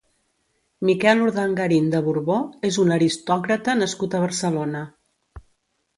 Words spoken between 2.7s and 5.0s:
és un aristòcrata nascut a Barcelona.